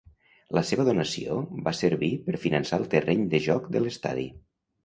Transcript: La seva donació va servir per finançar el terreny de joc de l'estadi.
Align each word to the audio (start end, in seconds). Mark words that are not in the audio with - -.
La 0.57 0.63
seva 0.69 0.85
donació 0.87 1.35
va 1.67 1.75
servir 1.81 2.11
per 2.29 2.41
finançar 2.47 2.81
el 2.83 2.89
terreny 2.97 3.25
de 3.35 3.45
joc 3.51 3.73
de 3.77 3.83
l'estadi. 3.85 4.27